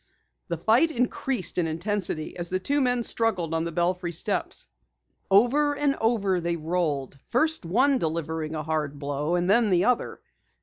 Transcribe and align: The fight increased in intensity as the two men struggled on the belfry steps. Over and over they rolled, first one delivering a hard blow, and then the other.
The 0.47 0.57
fight 0.57 0.89
increased 0.89 1.59
in 1.59 1.67
intensity 1.67 2.35
as 2.35 2.49
the 2.49 2.57
two 2.57 2.81
men 2.81 3.03
struggled 3.03 3.53
on 3.53 3.65
the 3.65 3.71
belfry 3.71 4.13
steps. 4.13 4.65
Over 5.29 5.77
and 5.77 5.95
over 6.01 6.41
they 6.41 6.55
rolled, 6.57 7.19
first 7.27 7.65
one 7.65 7.99
delivering 7.99 8.55
a 8.55 8.63
hard 8.63 8.97
blow, 8.97 9.35
and 9.35 9.47
then 9.47 9.69
the 9.69 9.85
other. 9.85 10.19